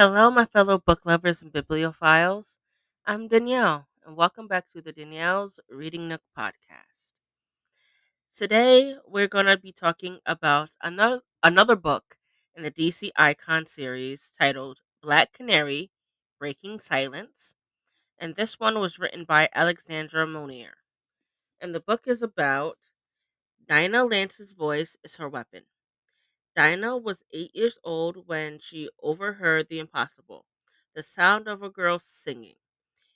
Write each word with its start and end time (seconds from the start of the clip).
Hello, 0.00 0.30
my 0.30 0.44
fellow 0.44 0.78
book 0.78 1.00
lovers 1.04 1.42
and 1.42 1.52
bibliophiles. 1.52 2.58
I'm 3.04 3.26
Danielle, 3.26 3.88
and 4.06 4.16
welcome 4.16 4.46
back 4.46 4.68
to 4.68 4.80
the 4.80 4.92
Danielle's 4.92 5.58
Reading 5.68 6.06
Nook 6.06 6.20
podcast. 6.38 7.14
Today, 8.32 8.94
we're 9.04 9.26
going 9.26 9.46
to 9.46 9.56
be 9.56 9.72
talking 9.72 10.20
about 10.24 10.70
another 10.80 11.22
another 11.42 11.74
book 11.74 12.16
in 12.54 12.62
the 12.62 12.70
DC 12.70 13.10
Icon 13.16 13.66
series 13.66 14.32
titled 14.38 14.82
Black 15.02 15.32
Canary: 15.32 15.90
Breaking 16.38 16.78
Silence, 16.78 17.56
and 18.20 18.36
this 18.36 18.60
one 18.60 18.78
was 18.78 19.00
written 19.00 19.24
by 19.24 19.48
Alexandra 19.52 20.28
Monir. 20.28 20.74
And 21.60 21.74
the 21.74 21.80
book 21.80 22.02
is 22.06 22.22
about 22.22 22.78
Dinah 23.66 24.04
Lance's 24.04 24.52
voice 24.52 24.96
is 25.02 25.16
her 25.16 25.28
weapon. 25.28 25.64
Dinah 26.58 26.96
was 26.98 27.22
eight 27.30 27.54
years 27.54 27.78
old 27.84 28.26
when 28.26 28.58
she 28.58 28.90
overheard 29.00 29.68
the 29.68 29.78
impossible 29.78 30.44
the 30.92 31.04
sound 31.04 31.46
of 31.46 31.62
a 31.62 31.70
girl 31.70 32.00
singing. 32.00 32.56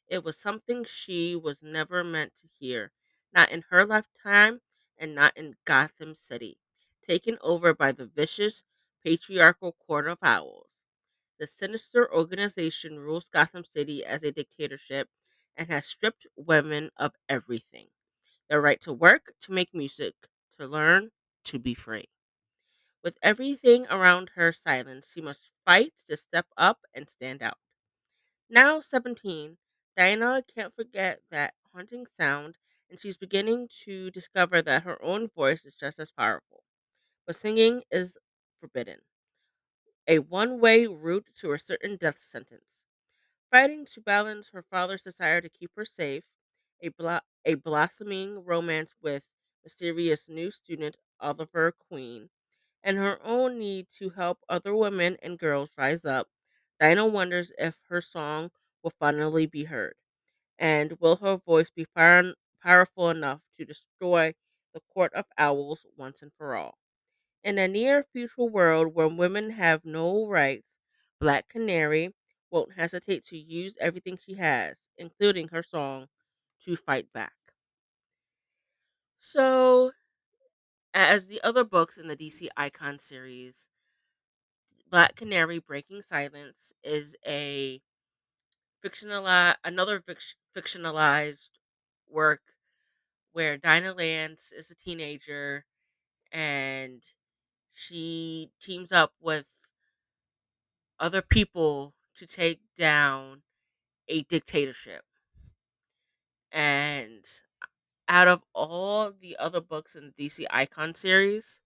It 0.07 0.23
was 0.23 0.39
something 0.39 0.85
she 0.85 1.35
was 1.35 1.61
never 1.61 2.05
meant 2.05 2.37
to 2.37 2.47
hear, 2.47 2.93
not 3.33 3.51
in 3.51 3.63
her 3.63 3.85
lifetime 3.85 4.61
and 4.97 5.16
not 5.16 5.37
in 5.37 5.57
Gotham 5.65 6.15
City, 6.15 6.61
taken 7.02 7.37
over 7.41 7.75
by 7.75 7.91
the 7.91 8.07
vicious 8.07 8.63
patriarchal 9.02 9.73
Court 9.73 10.07
of 10.07 10.23
Owls. 10.23 10.85
The 11.38 11.49
sinister 11.49 12.09
organization 12.15 13.01
rules 13.01 13.29
Gotham 13.29 13.65
City 13.65 14.05
as 14.05 14.23
a 14.23 14.30
dictatorship 14.30 15.09
and 15.57 15.66
has 15.66 15.88
stripped 15.88 16.29
women 16.37 16.93
of 16.97 17.16
everything 17.29 17.88
their 18.49 18.61
right 18.61 18.80
to 18.83 18.93
work, 18.93 19.35
to 19.41 19.52
make 19.52 19.74
music, 19.74 20.15
to 20.59 20.69
learn, 20.69 21.11
to 21.47 21.59
be 21.59 21.74
free. 21.74 22.09
With 23.02 23.19
everything 23.23 23.87
around 23.88 24.30
her 24.30 24.52
silent, 24.52 25.05
she 25.12 25.20
must 25.20 25.51
fight 25.66 25.95
to 26.09 26.16
step 26.16 26.47
up 26.56 26.84
and 26.95 27.10
stand 27.10 27.43
out. 27.43 27.59
Now 28.48 28.80
17, 28.80 29.59
Diana 29.96 30.45
can't 30.45 30.74
forget 30.77 31.23
that 31.30 31.54
haunting 31.73 32.07
sound, 32.07 32.59
and 32.90 33.01
she's 33.01 33.16
beginning 33.18 33.68
to 33.85 34.10
discover 34.12 34.62
that 34.62 34.85
her 34.85 35.02
own 35.02 35.29
voice 35.29 35.65
is 35.65 35.74
just 35.74 35.99
as 35.99 36.12
powerful. 36.12 36.65
But 37.27 37.37
singing 37.37 37.85
is 37.90 38.18
forbidden, 38.60 39.02
a 40.07 40.18
one 40.21 40.60
way 40.60 40.87
route 40.87 41.27
to 41.34 41.52
a 41.52 41.59
certain 41.59 41.96
death 41.96 42.23
sentence. 42.23 42.84
Fighting 43.51 43.87
to 43.87 44.01
balance 44.02 44.51
her 44.51 44.62
father's 44.62 45.02
desire 45.02 45.40
to 45.43 45.49
keep 45.51 45.73
her 45.77 45.84
safe, 45.87 46.24
a, 46.82 47.21
a 47.45 47.55
blossoming 47.57 48.45
romance 48.45 48.95
with 49.02 49.27
mysterious 49.65 50.29
new 50.29 50.51
student 50.51 50.96
Oliver 51.21 51.73
Queen, 51.73 52.30
and 52.83 52.99
her 52.99 53.21
own 53.23 53.59
need 53.59 53.88
to 53.99 54.11
help 54.11 54.41
other 54.49 54.75
women 54.75 55.16
and 55.23 55.38
girls 55.38 55.73
rise 55.79 56.05
up, 56.05 56.29
Dinah 56.80 57.07
wonders 57.09 57.52
if 57.59 57.79
her 57.89 58.01
song 58.01 58.51
will 58.83 58.91
finally 58.91 59.47
be 59.47 59.65
heard. 59.65 59.95
And 60.59 60.93
will 61.01 61.16
her 61.16 61.37
voice 61.37 61.71
be 61.71 61.87
power- 61.87 62.35
powerful 62.63 63.11
enough 63.11 63.43
to 63.59 63.65
destroy 63.66 64.34
the 64.75 64.81
court 64.81 65.15
of 65.15 65.27
owls 65.39 65.87
once 65.97 66.22
and 66.22 66.33
for 66.34 66.56
all? 66.56 66.78
In 67.44 67.56
a 67.56 67.69
near 67.69 68.03
future 68.03 68.43
world 68.44 68.94
where 68.94 69.06
women 69.06 69.50
have 69.50 69.84
no 69.84 70.27
rights, 70.27 70.81
Black 71.21 71.49
Canary 71.49 72.17
won't 72.50 72.72
hesitate 72.72 73.25
to 73.27 73.39
use 73.39 73.78
everything 73.78 74.17
she 74.19 74.34
has, 74.34 74.89
including 74.99 75.49
her 75.49 75.62
song, 75.62 76.09
to 76.62 76.77
fight 76.77 77.12
back. 77.12 77.37
So, 79.21 79.93
as 80.94 81.26
the 81.26 81.41
other 81.43 81.65
books 81.65 81.98
in 81.98 82.09
the 82.09 82.16
DC 82.16 82.48
Icon 82.56 82.98
series, 82.98 83.69
Black 84.88 85.16
Canary 85.16 85.59
Breaking 85.59 86.03
Silence 86.03 86.72
is 86.84 87.16
a 87.26 87.81
fictionalized 88.84 89.56
another 89.65 90.00
fic- 90.00 90.34
fictionalized 90.54 91.50
work 92.09 92.43
where 93.32 93.59
Dinah 93.59 93.94
Lance 93.94 94.53
is 94.53 94.71
a 94.71 94.77
teenager 94.77 95.67
and 96.33 97.03
she 97.72 98.50
teams 98.61 98.93
up 98.93 99.15
with 99.21 99.49
other 100.99 101.21
people 101.22 101.94
to 102.15 102.27
take 102.27 102.61
down 102.77 103.43
a 104.09 104.22
dictatorship. 104.25 105.05
And 106.53 107.25
out 108.12 108.28
of 108.28 108.43
all 108.55 109.11
the 109.11 109.34
other 109.41 109.62
books 109.62 109.97
in 109.97 110.05
the 110.05 110.12
DC 110.12 110.47
Icon 110.50 110.95
series, 110.95 111.59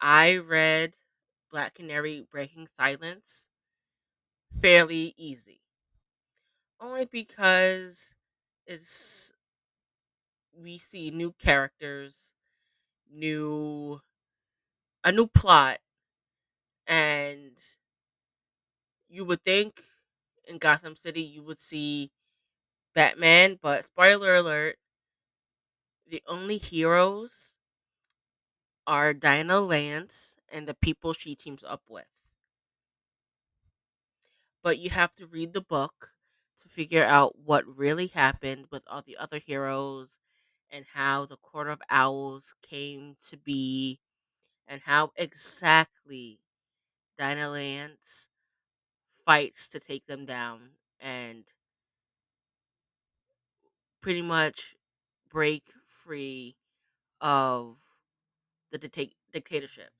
I 0.00 0.38
read 0.38 0.94
Black 1.50 1.74
Canary 1.74 2.26
Breaking 2.30 2.66
Silence 2.74 3.48
fairly 4.60 5.14
easy. 5.18 5.60
Only 6.80 7.06
because 7.06 8.14
it's 8.66 9.32
we 10.56 10.78
see 10.78 11.10
new 11.10 11.32
characters, 11.32 12.32
new 13.10 14.00
a 15.04 15.12
new 15.12 15.26
plot, 15.26 15.78
and 16.86 17.58
you 19.08 19.24
would 19.24 19.42
think 19.44 19.82
in 20.48 20.58
Gotham 20.58 20.96
City 20.96 21.22
you 21.22 21.42
would 21.42 21.58
see 21.58 22.10
Batman, 22.94 23.58
but 23.62 23.84
spoiler 23.84 24.36
alert, 24.36 24.76
the 26.12 26.22
only 26.28 26.58
heroes 26.58 27.56
are 28.86 29.12
Dinah 29.12 29.58
Lance 29.60 30.36
and 30.48 30.68
the 30.68 30.74
people 30.74 31.12
she 31.14 31.34
teams 31.34 31.64
up 31.64 31.82
with. 31.88 32.36
But 34.62 34.78
you 34.78 34.88
have 34.90 35.14
to 35.16 35.26
read 35.26 35.52
the 35.52 35.60
book 35.60 36.14
to 36.60 36.68
figure 36.68 37.04
out 37.04 37.38
what 37.38 37.66
really 37.66 38.06
happened 38.06 38.68
with 38.70 38.82
all 38.86 39.02
the 39.02 39.16
other 39.18 39.38
heroes 39.38 40.18
and 40.70 40.86
how 40.86 41.26
the 41.26 41.36
Court 41.36 41.68
of 41.68 41.82
Owls 41.90 42.54
came 42.62 43.16
to 43.28 43.36
be 43.36 44.00
and 44.68 44.82
how 44.82 45.12
exactly 45.16 46.40
Dinah 47.18 47.50
Lance 47.50 48.28
fights 49.24 49.68
to 49.70 49.80
take 49.80 50.06
them 50.06 50.26
down 50.26 50.76
and 51.00 51.52
pretty 54.00 54.22
much 54.22 54.76
break 55.30 55.72
free 56.04 56.56
of 57.20 57.78
the 58.70 58.78
dicta- 58.78 59.14
dictatorship. 59.32 59.90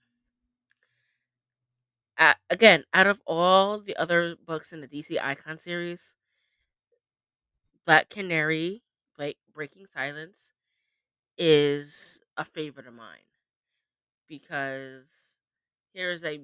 Uh, 2.19 2.35
again, 2.51 2.85
out 2.95 3.07
of 3.07 3.21
all 3.27 3.79
the 3.79 3.97
other 3.97 4.35
books 4.37 4.73
in 4.73 4.81
the 4.81 4.87
DC 4.89 5.19
Icon 5.19 5.59
series, 5.59 6.15
Black 7.85 8.09
Canary, 8.11 8.83
Blake 9.17 9.39
Breaking 9.53 9.87
Silence, 9.87 10.53
is 11.39 12.21
a 12.37 12.45
favorite 12.45 12.87
of 12.89 12.95
mine 12.95 13.25
because 14.29 15.39
here's 15.93 16.25
a 16.25 16.41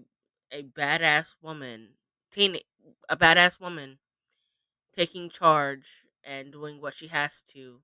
a 0.50 0.62
badass 0.62 1.34
woman, 1.42 1.88
teen, 2.30 2.56
a 3.08 3.16
badass 3.16 3.60
woman 3.60 3.98
taking 4.94 5.30
charge 5.30 6.04
and 6.25 6.52
doing 6.52 6.80
what 6.80 6.94
she 6.94 7.08
has 7.08 7.42
to, 7.42 7.80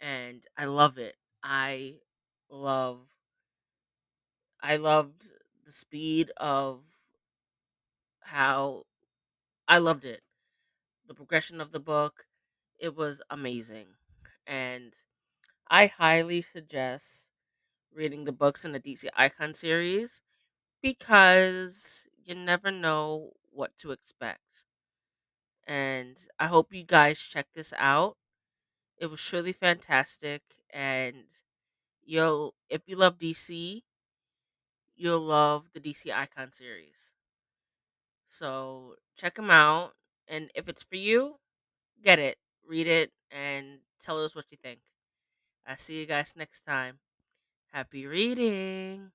and 0.00 0.46
I 0.56 0.66
love 0.66 0.98
it. 0.98 1.16
I 1.42 1.96
love, 2.50 3.00
I 4.62 4.76
loved 4.76 5.32
the 5.64 5.72
speed 5.72 6.30
of 6.36 6.84
how 8.20 8.84
I 9.68 9.78
loved 9.78 10.04
it. 10.04 10.22
The 11.06 11.14
progression 11.14 11.60
of 11.60 11.72
the 11.72 11.80
book, 11.80 12.26
it 12.78 12.96
was 12.96 13.22
amazing, 13.30 13.88
and 14.46 14.94
I 15.70 15.86
highly 15.88 16.42
suggest 16.42 17.26
reading 17.92 18.24
the 18.24 18.32
books 18.32 18.64
in 18.64 18.72
the 18.72 18.80
DC 18.80 19.10
Icon 19.16 19.54
series 19.54 20.22
because 20.82 22.06
you 22.24 22.34
never 22.36 22.70
know 22.72 23.32
what 23.50 23.76
to 23.78 23.92
expect. 23.92 24.66
And 25.66 26.18
I 26.38 26.46
hope 26.48 26.72
you 26.72 26.82
guys 26.84 27.20
check 27.20 27.46
this 27.54 27.72
out. 27.76 28.16
It 28.98 29.06
was 29.06 29.22
truly 29.22 29.54
fantastic 29.54 30.42
and 30.70 31.24
you'll 32.04 32.54
if 32.68 32.82
you 32.86 32.96
love 32.96 33.18
DC, 33.18 33.84
you'll 34.96 35.20
love 35.20 35.72
the 35.72 35.80
DC 35.80 36.12
Icon 36.12 36.52
series. 36.52 37.14
So, 38.26 38.96
check 39.16 39.34
them 39.36 39.50
out 39.50 39.94
and 40.28 40.50
if 40.54 40.68
it's 40.68 40.84
for 40.84 40.96
you, 40.96 41.38
get 42.02 42.18
it, 42.20 42.38
read 42.66 42.86
it 42.88 43.12
and 43.30 43.80
tell 44.00 44.24
us 44.24 44.34
what 44.36 44.46
you 44.50 44.58
think. 44.58 44.80
I'll 45.66 45.78
see 45.78 46.00
you 46.00 46.06
guys 46.06 46.36
next 46.36 46.62
time. 46.62 47.00
Happy 47.72 48.06
reading. 48.06 49.12